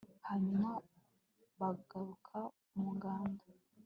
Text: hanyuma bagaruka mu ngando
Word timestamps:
hanyuma 0.27 0.69
bagaruka 1.59 2.37
mu 2.73 2.85
ngando 2.95 3.45